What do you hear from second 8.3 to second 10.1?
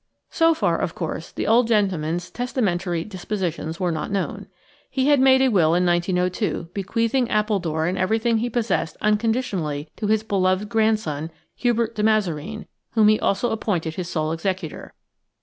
he possessed unconditionally to